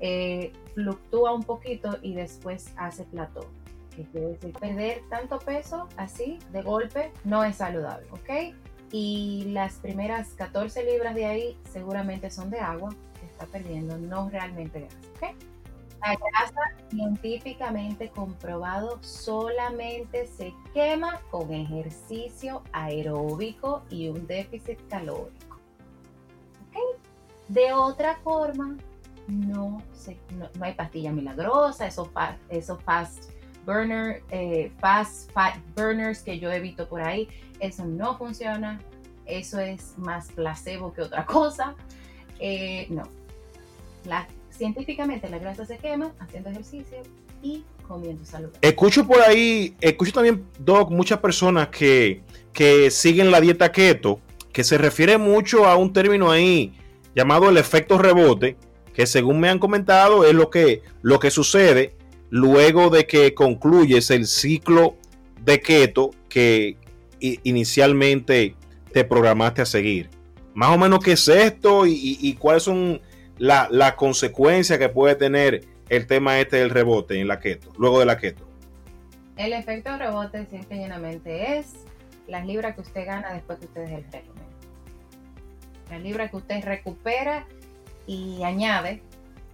[0.00, 3.46] eh, fluctúa un poquito y después hace plató
[3.94, 8.54] que quiere decir perder tanto peso así de golpe no es saludable, ¿ok?
[8.92, 14.30] Y las primeras 14 libras de ahí seguramente son de agua que está perdiendo, no
[14.30, 15.49] realmente grasa, ¿ok?
[16.00, 25.56] La grasa científicamente comprobado solamente se quema con ejercicio aeróbico y un déficit calórico.
[26.68, 27.00] ¿ok?
[27.48, 28.76] De otra forma,
[29.26, 32.10] no, se, no, hay pastilla milagrosa, eso,
[32.48, 33.30] eso fast
[33.64, 35.30] burner, eh, fast
[35.76, 37.28] burners que yo evito por ahí.
[37.60, 38.80] Eso no funciona.
[39.26, 41.74] Eso es más placebo que otra cosa.
[42.38, 43.04] Eh, no.
[44.04, 44.26] La,
[44.60, 46.98] científicamente la grasa se quema haciendo ejercicio
[47.42, 48.50] y comiendo salud.
[48.60, 52.20] Escucho por ahí, escucho también, Doc, muchas personas que,
[52.52, 54.20] que siguen la dieta keto,
[54.52, 56.74] que se refiere mucho a un término ahí
[57.14, 58.58] llamado el efecto rebote,
[58.92, 61.94] que según me han comentado es lo que, lo que sucede
[62.28, 64.96] luego de que concluyes el ciclo
[65.42, 66.76] de keto que
[67.18, 68.56] inicialmente
[68.92, 70.10] te programaste a seguir.
[70.52, 73.00] Más o menos qué es esto y, cuáles son
[73.40, 78.06] las consecuencias que puede tener el tema este del rebote en la keto, luego de
[78.06, 78.46] la keto.
[79.36, 81.72] El efecto rebote simple y llanamente es
[82.28, 84.44] las libras que usted gana después que usted deja el régimen.
[85.90, 87.46] Las libras que usted recupera
[88.06, 89.02] y añade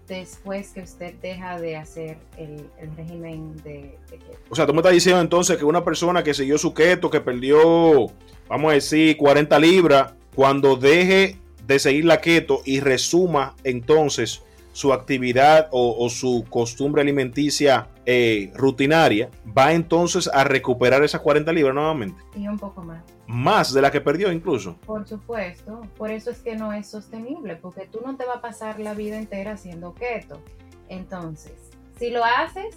[0.09, 4.33] después que usted deja de hacer el, régimen de, keto.
[4.51, 7.21] O sea, tú me estás diciendo entonces que una persona que siguió su keto, que
[7.21, 8.09] perdió,
[8.49, 14.93] vamos a decir, 40 libras, cuando deje de seguir la keto y resuma entonces su
[14.93, 21.75] actividad o, o su costumbre alimenticia eh, rutinaria, va entonces a recuperar esas 40 libras
[21.75, 22.23] nuevamente.
[22.37, 23.03] Y un poco más.
[23.27, 24.77] Más de la que perdió incluso.
[24.87, 28.41] Por supuesto, por eso es que no es sostenible, porque tú no te vas a
[28.43, 30.41] pasar la vida entera haciendo keto.
[30.89, 31.55] Entonces,
[31.99, 32.77] si lo haces,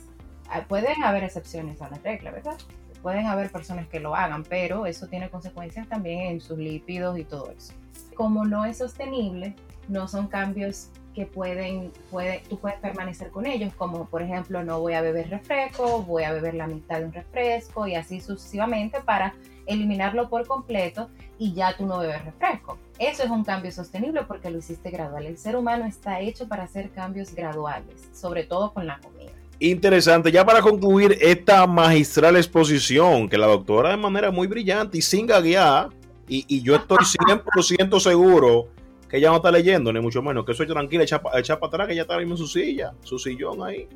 [0.49, 2.57] ah, pueden haber excepciones a la regla, ¿verdad?
[3.03, 7.23] Pueden haber personas que lo hagan, pero eso tiene consecuencias también en sus lípidos y
[7.23, 7.73] todo eso.
[8.15, 9.55] Como no es sostenible,
[9.87, 14.79] no son cambios que pueden, puede, tú puedes permanecer con ellos, como por ejemplo no
[14.79, 19.01] voy a beber refresco, voy a beber la mitad de un refresco y así sucesivamente
[19.01, 19.33] para
[19.65, 22.77] eliminarlo por completo y ya tú no bebes refresco.
[22.97, 25.25] Eso es un cambio sostenible porque lo hiciste gradual.
[25.25, 29.31] El ser humano está hecho para hacer cambios graduales, sobre todo con la comida.
[29.59, 30.31] Interesante.
[30.31, 35.27] Ya para concluir esta magistral exposición que la doctora de manera muy brillante y sin
[35.27, 35.89] gaguear,
[36.29, 38.69] y, y yo estoy 100% seguro
[39.09, 41.87] que ella no está leyendo, ni mucho menos, que soy tranquila, echa, echa para atrás,
[41.87, 43.87] que ella está mismo en su silla, su sillón ahí,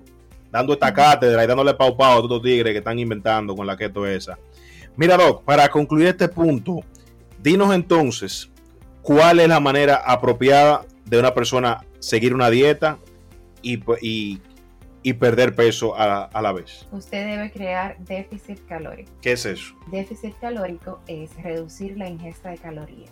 [0.52, 3.68] dando esta cátedra y dándole pau pau a todos los tigres que están inventando con
[3.68, 4.38] la keto esa.
[4.96, 6.80] Mira, Doc, para concluir este punto,
[7.42, 8.50] dinos entonces
[9.04, 12.98] cuál es la manera apropiada de una persona seguir una dieta
[13.62, 14.40] y, y,
[15.04, 16.88] y perder peso a, a, la vez.
[16.92, 19.12] Usted debe crear déficit calórico.
[19.22, 19.76] ¿Qué es eso?
[19.92, 23.12] Déficit calórico es reducir la ingesta de calorías.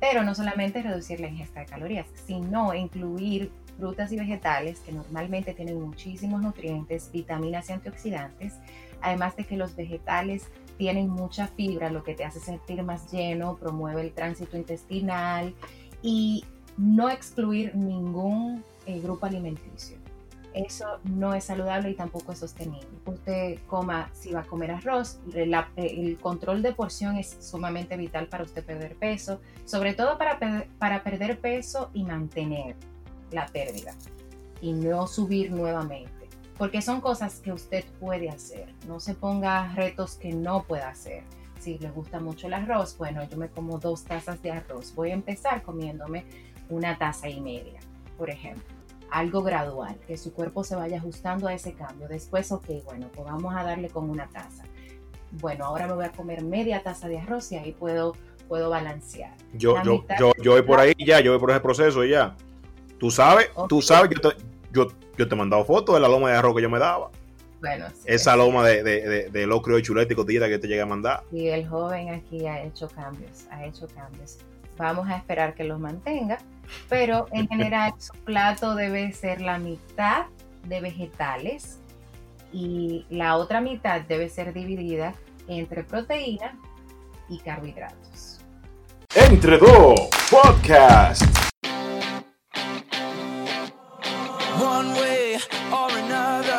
[0.00, 5.54] Pero no solamente reducir la ingesta de calorías, sino incluir frutas y vegetales que normalmente
[5.54, 8.54] tienen muchísimos nutrientes, vitaminas y antioxidantes,
[9.00, 10.48] además de que los vegetales
[10.78, 15.54] tienen mucha fibra, lo que te hace sentir más lleno, promueve el tránsito intestinal
[16.02, 16.44] y
[16.76, 20.03] no excluir ningún eh, grupo alimenticio.
[20.54, 22.86] Eso no es saludable y tampoco es sostenible.
[23.04, 28.28] Usted coma, si va a comer arroz, la, el control de porción es sumamente vital
[28.28, 30.38] para usted perder peso, sobre todo para,
[30.78, 32.76] para perder peso y mantener
[33.32, 33.94] la pérdida
[34.60, 36.24] y no subir nuevamente
[36.56, 38.72] porque son cosas que usted puede hacer.
[38.86, 41.22] No se ponga retos que no pueda hacer.
[41.58, 44.94] Si le gusta mucho el arroz, bueno, yo me como dos tazas de arroz.
[44.94, 46.24] Voy a empezar comiéndome
[46.68, 47.80] una taza y media,
[48.16, 48.73] por ejemplo.
[49.14, 52.08] Algo gradual, que su cuerpo se vaya ajustando a ese cambio.
[52.08, 54.64] Después, ok, bueno, pues vamos a darle con una taza.
[55.30, 58.16] Bueno, ahora me voy a comer media taza de arroz y ahí puedo,
[58.48, 59.36] puedo balancear.
[59.52, 62.34] Yo, yo, yo, yo voy por ahí ya, yo voy por ese proceso ya.
[62.98, 63.68] Tú sabes, okay.
[63.68, 64.36] tú sabes, yo te,
[64.72, 67.12] yo, yo te he mandado fotos de la loma de arroz que yo me daba.
[67.60, 70.66] Bueno, sí, Esa loma de, de, de, de locrio y chuleta y cotillita que te
[70.66, 71.22] llegué a mandar.
[71.30, 74.38] Y el joven aquí ha hecho cambios, ha hecho cambios.
[74.76, 76.38] Vamos a esperar que los mantenga,
[76.88, 80.26] pero en general su plato debe ser la mitad
[80.64, 81.80] de vegetales
[82.52, 85.14] y la otra mitad debe ser dividida
[85.48, 86.58] entre proteína
[87.28, 88.40] y carbohidratos.
[89.14, 91.22] Entre dos, podcast.
[94.60, 95.36] One way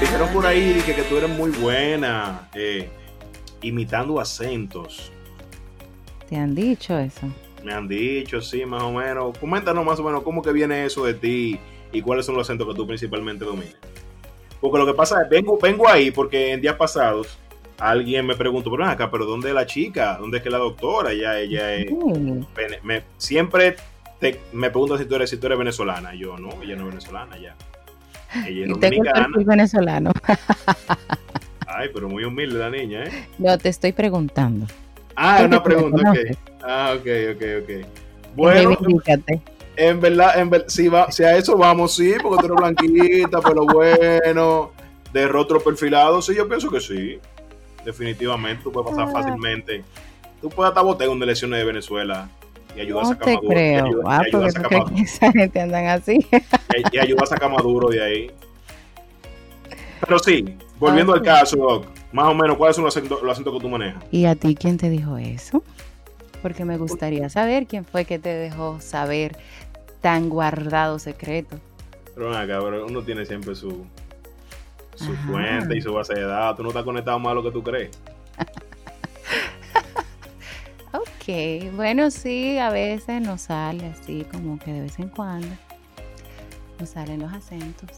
[0.00, 2.88] Dijeron por ahí que, que tú eres muy buena eh,
[3.62, 5.10] imitando acentos.
[6.28, 7.26] ¿Te han dicho eso?
[7.64, 9.36] Me han dicho, sí, más o menos.
[9.38, 11.58] Coméntanos más o menos cómo que viene eso de ti
[11.92, 13.76] y cuáles son los acentos que tú principalmente dominas.
[14.60, 17.38] Porque lo que pasa es, vengo, vengo ahí porque en días pasados
[17.78, 20.16] alguien me preguntó, pero acá, pero ¿dónde es la chica?
[20.20, 21.12] ¿Dónde es que la doctora?
[21.12, 21.90] Ella, ella es...
[22.82, 23.76] Me- siempre
[24.20, 26.14] te- me preguntan si tú, eres, si tú eres venezolana.
[26.14, 27.56] Yo no, ella no es venezolana ya.
[28.46, 30.12] Ella es Y tengo el perfil venezolano.
[31.66, 33.28] Ay, pero muy humilde la niña, ¿eh?
[33.38, 34.66] No, te estoy preguntando.
[35.14, 36.18] Ah, ¿Por qué una pregunta, ok.
[36.62, 37.86] Ah, ok, ok, ok.
[38.34, 38.76] Bueno,
[39.76, 43.40] en verdad, en ver- si, va, si a eso vamos, sí, porque tú eres blanquita,
[43.44, 44.72] pero bueno,
[45.12, 47.18] de rostro perfilado, sí, yo pienso que sí.
[47.84, 49.12] Definitivamente, tú puedes pasar Ah.
[49.12, 49.84] fácilmente.
[50.40, 52.28] Tú puedes hasta botar en elecciones de Venezuela
[52.76, 53.50] y ayudar a No sacar te Maduro.
[53.50, 53.84] y creo.
[53.86, 56.26] ayuda- Ah, y ayuda a sacar crees Maduro- que esa gente andan así.
[56.92, 58.30] y- y ayuda a sacar Maduro de ahí.
[60.00, 63.54] Pero sí, volviendo al caso, Doc, más o menos, ¿cuáles son los acentos, los acentos
[63.54, 64.02] que tú manejas?
[64.10, 65.62] ¿Y a ti quién te dijo eso?
[66.42, 69.36] Porque me gustaría saber quién fue que te dejó saber
[70.02, 71.56] tan guardado secreto.
[72.14, 73.84] Pero acá, pero uno tiene siempre su,
[74.94, 75.26] su Ajá.
[75.28, 76.58] fuente y su base de datos.
[76.58, 77.90] Tú no estás conectado más a lo que tú crees.
[81.28, 85.48] Ok, bueno, sí, a veces nos sale así, como que de vez en cuando
[86.78, 87.90] nos salen los acentos.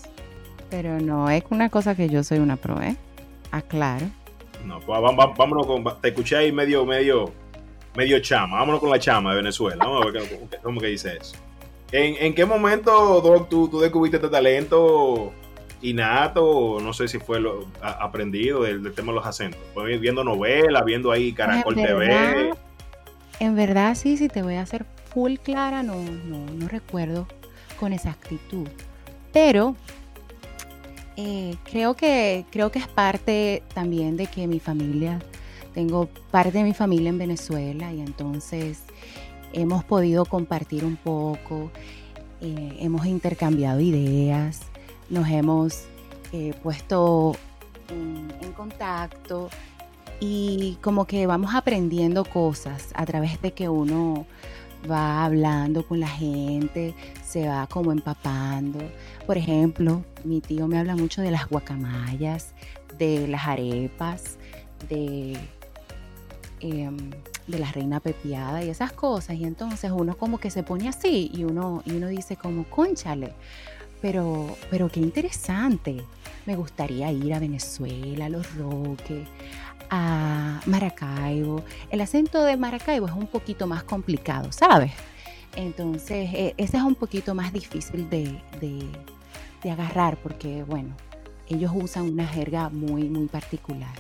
[0.71, 2.97] Pero no es una cosa que yo soy una pro, ¿eh?
[3.51, 4.07] Aclaro.
[4.65, 5.85] No, pues vamos, vámonos con.
[6.01, 7.31] Te escuché ahí medio, medio,
[7.95, 8.61] medio chama.
[8.61, 9.85] Vámonos con la chama de Venezuela.
[9.85, 10.23] Vamos a ver
[10.63, 11.37] cómo que dice eso.
[11.93, 15.35] ¿En, ¿En, qué momento, Doc, tú, tú descubriste este talento
[15.83, 16.79] innato?
[16.81, 19.61] No sé si fue lo, a, aprendido del, del, tema de los acentos.
[19.75, 22.55] Fue viendo novelas, viendo ahí Caracol TV.
[23.41, 27.27] En verdad, sí, sí, te voy a hacer full clara, no, no, no recuerdo
[27.79, 28.69] con exactitud.
[29.33, 29.77] Pero
[31.17, 35.21] eh, creo, que, creo que es parte también de que mi familia,
[35.75, 38.83] tengo parte de mi familia en Venezuela y entonces
[39.53, 41.71] hemos podido compartir un poco,
[42.41, 44.63] eh, hemos intercambiado ideas,
[45.11, 45.85] nos hemos
[46.33, 47.37] eh, puesto
[47.91, 49.49] en contacto
[50.21, 54.27] y como que vamos aprendiendo cosas a través de que uno
[54.91, 56.95] va hablando con la gente,
[57.25, 58.81] se va como empapando.
[59.27, 62.55] Por ejemplo, mi tío me habla mucho de las guacamayas,
[62.99, 64.39] de las arepas,
[64.89, 65.37] de,
[66.61, 66.91] eh,
[67.47, 69.37] de la reina pepiada y esas cosas.
[69.37, 73.33] Y entonces uno como que se pone así y uno, y uno dice como, conchale,
[74.01, 76.03] pero, pero qué interesante.
[76.47, 79.29] Me gustaría ir a Venezuela, a Los Roques,
[79.91, 81.63] a Maracaibo.
[81.91, 84.93] El acento de Maracaibo es un poquito más complicado, ¿sabes?
[85.57, 88.87] Entonces, eh, ese es un poquito más difícil de, de,
[89.63, 90.95] de, agarrar porque, bueno,
[91.49, 93.91] ellos usan una jerga muy, muy particular.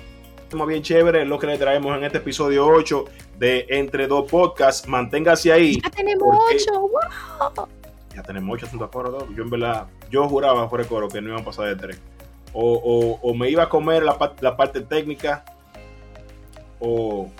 [0.42, 3.04] Estamos bien chévere lo que le traemos en este episodio 8
[3.38, 4.86] de Entre Dos Podcasts.
[4.88, 5.80] Manténgase ahí.
[5.82, 7.68] Ya tenemos 8, wow.
[8.14, 9.28] Ya tenemos 8 asuntos coro.
[9.34, 12.00] Yo en verdad, yo juraba por el coro que no iban a pasar de 3.
[12.54, 15.44] O, o, o me iba a comer la, la parte técnica
[16.80, 17.30] o,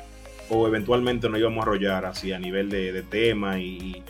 [0.49, 4.03] o, eventualmente nos íbamos a arrollar así a nivel de, de tema y,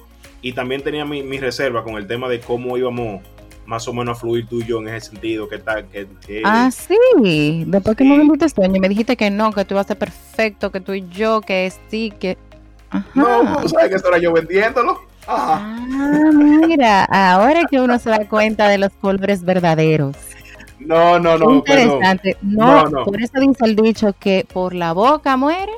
[0.42, 3.22] y, también tenía mi, mi, reserva con el tema de cómo íbamos
[3.66, 6.42] más o menos a fluir tú y yo en ese sentido, qué tal, qué, qué
[6.44, 8.10] Ah, sí, después que sí.
[8.10, 10.80] me invitaste sueño y me dijiste que no, que tú ibas a ser perfecto, que
[10.80, 12.38] tú y yo, que sí, que...
[12.90, 13.06] Ajá.
[13.14, 15.02] No, tú sabes que eso era yo vendiéndolo.
[15.26, 15.60] Ajá.
[15.60, 20.16] Ah, mira, ahora que uno se da cuenta de los colores verdaderos.
[20.80, 21.54] No, no, no.
[21.56, 22.36] Interesante.
[22.42, 25.72] No, no, no, por eso dice el dicho que por la boca muere.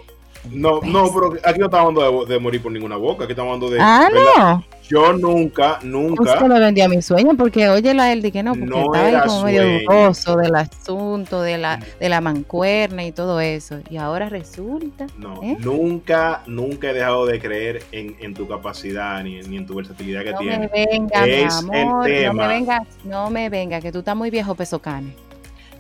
[0.51, 3.55] No, no, pero aquí no estamos hablando de, de, morir por ninguna boca, aquí estamos
[3.55, 3.81] hablando de.
[3.81, 4.65] Ah, no.
[4.91, 6.33] Yo nunca, nunca.
[6.33, 9.29] Usted me vendía mi sueño porque oye la él que no, porque no estaba ahí
[9.29, 13.79] como medio dudoso del asunto, de la, de la mancuerna y todo eso.
[13.89, 15.07] Y ahora resulta.
[15.17, 15.57] No, ¿eh?
[15.61, 20.25] nunca, nunca he dejado de creer en, en tu capacidad ni, ni, en tu versatilidad
[20.25, 20.73] que no tienes.
[20.73, 22.33] Me venga, es mi amor, el tema.
[22.33, 25.15] No me venga, no me venga, que tú estás muy viejo, peso cane.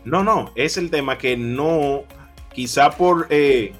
[0.04, 2.04] No, no, es el tema que no,
[2.52, 3.72] quizá por eh,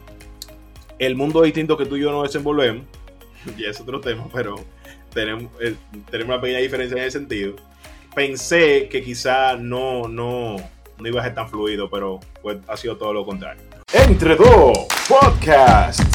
[0.99, 2.85] el mundo distinto que tú y yo nos desenvolvemos,
[3.57, 4.57] y es otro tema, pero
[5.13, 5.75] tenemos, eh,
[6.11, 7.57] tenemos una pequeña diferencia en ese sentido.
[8.15, 10.57] Pensé que quizá no, no,
[10.99, 13.63] no iba a ser tan fluido, pero pues, ha sido todo lo contrario.
[13.93, 16.10] Entre dos podcast.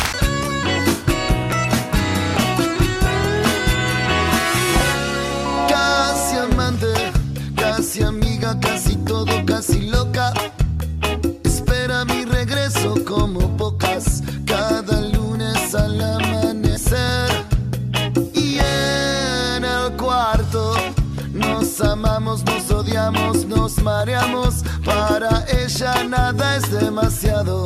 [26.04, 27.64] Nada es demasiado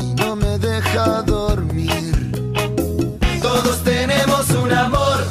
[0.00, 2.32] y no me deja dormir.
[3.40, 5.24] Todos tenemos un amor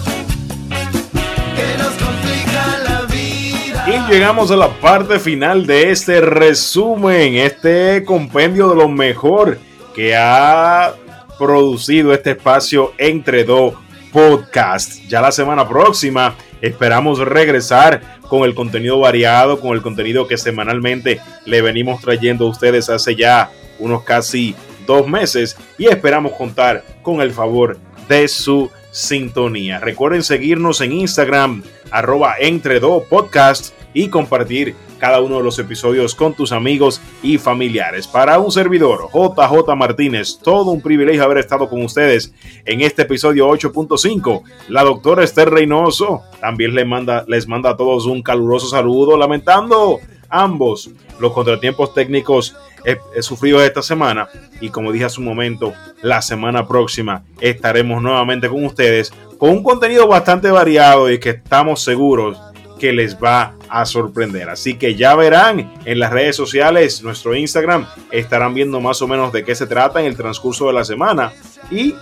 [0.70, 3.86] que nos complica la vida.
[3.88, 9.60] Y llegamos a la parte final de este resumen, este compendio de lo mejor
[9.96, 10.94] que ha
[11.38, 13.74] producido este espacio entre dos
[14.12, 15.08] podcasts.
[15.08, 21.20] Ya la semana próxima esperamos regresar con el contenido variado, con el contenido que semanalmente
[21.45, 24.55] le venimos trayendo a ustedes hace ya unos casi
[24.88, 29.80] dos meses y esperamos contar con el favor de su sintonía.
[29.80, 34.74] Recuerden seguirnos en Instagram, arroba entre dos podcast y compartir
[35.04, 38.08] cada uno de los episodios con tus amigos y familiares.
[38.08, 42.34] Para un servidor, JJ Martínez, todo un privilegio haber estado con ustedes
[42.64, 44.43] en este episodio 8.5.
[44.70, 49.99] La doctora Esther Reynoso también les manda, les manda a todos un caluroso saludo, lamentando
[50.30, 50.89] ambos
[51.20, 54.30] los contratiempos técnicos he, he sufrido esta semana
[54.62, 59.64] y como dije hace un momento, la semana próxima estaremos nuevamente con ustedes con un
[59.64, 62.39] contenido bastante variado y que estamos seguros
[62.84, 64.49] que les va a sorprender.
[64.49, 69.31] Así que ya verán en las redes sociales, nuestro Instagram, estarán viendo más o menos
[69.31, 71.31] de qué se trata en el transcurso de la semana.
[71.71, 71.95] Y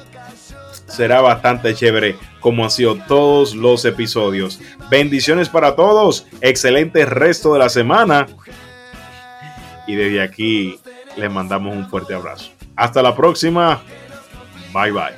[0.88, 4.60] será bastante chévere como han sido todos los episodios.
[4.90, 8.26] Bendiciones para todos, excelente resto de la semana
[9.86, 10.80] y desde aquí
[11.16, 12.50] les mandamos un fuerte abrazo.
[12.76, 13.84] Hasta la próxima.
[14.74, 15.14] Bye bye.